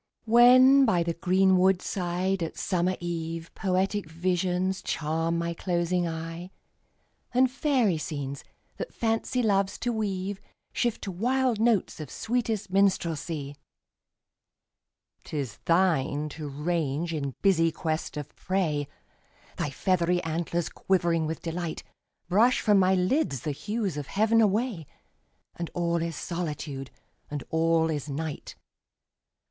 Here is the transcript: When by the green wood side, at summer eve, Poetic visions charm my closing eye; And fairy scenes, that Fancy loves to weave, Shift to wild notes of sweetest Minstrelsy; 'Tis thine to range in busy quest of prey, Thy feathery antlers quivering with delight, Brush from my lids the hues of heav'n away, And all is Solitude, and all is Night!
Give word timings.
When 0.25 0.83
by 0.83 1.03
the 1.03 1.13
green 1.13 1.59
wood 1.59 1.79
side, 1.79 2.41
at 2.41 2.57
summer 2.57 2.97
eve, 2.99 3.51
Poetic 3.53 4.09
visions 4.09 4.81
charm 4.81 5.37
my 5.37 5.53
closing 5.53 6.07
eye; 6.07 6.49
And 7.35 7.51
fairy 7.51 7.99
scenes, 7.99 8.43
that 8.77 8.95
Fancy 8.95 9.43
loves 9.43 9.77
to 9.77 9.93
weave, 9.93 10.41
Shift 10.73 11.03
to 11.03 11.11
wild 11.11 11.59
notes 11.59 11.99
of 11.99 12.09
sweetest 12.09 12.71
Minstrelsy; 12.71 13.55
'Tis 15.23 15.57
thine 15.65 16.29
to 16.29 16.49
range 16.49 17.13
in 17.13 17.35
busy 17.43 17.71
quest 17.71 18.17
of 18.17 18.35
prey, 18.35 18.87
Thy 19.57 19.69
feathery 19.69 20.19
antlers 20.23 20.69
quivering 20.69 21.27
with 21.27 21.43
delight, 21.43 21.83
Brush 22.27 22.59
from 22.59 22.79
my 22.79 22.95
lids 22.95 23.41
the 23.41 23.51
hues 23.51 23.97
of 23.97 24.07
heav'n 24.07 24.41
away, 24.41 24.87
And 25.57 25.69
all 25.75 25.97
is 26.01 26.15
Solitude, 26.15 26.89
and 27.29 27.43
all 27.51 27.91
is 27.91 28.09
Night! 28.09 28.55